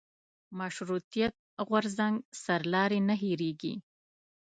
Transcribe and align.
مشروطیت 0.59 1.33
غورځنګ 1.67 2.15
سرلاري 2.43 2.99
نه 3.09 3.15
هېرېږي. 3.21 3.73